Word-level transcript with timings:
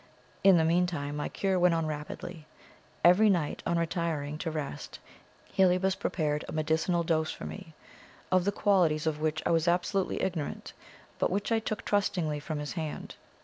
In 0.43 0.57
the 0.57 0.65
meantime 0.65 1.17
my 1.17 1.29
cure 1.29 1.59
went 1.59 1.75
on 1.75 1.85
rapidly. 1.85 2.47
Every 3.03 3.29
night 3.29 3.61
on 3.67 3.77
retiring 3.77 4.39
to 4.39 4.49
rest 4.49 4.97
Heliobas 5.53 5.93
prepared 5.93 6.43
a 6.49 6.53
medicinal 6.53 7.03
dose 7.03 7.29
for 7.31 7.45
me, 7.45 7.75
of 8.31 8.43
the 8.43 8.51
qualities 8.51 9.05
of 9.05 9.21
which 9.21 9.43
I 9.45 9.51
was 9.51 9.67
absolutely 9.67 10.19
ignorant, 10.23 10.73
but 11.19 11.29
which 11.29 11.51
I 11.51 11.59
took 11.59 11.85
trustingly 11.85 12.39
from 12.39 12.57
his 12.57 12.73
hand. 12.73 13.13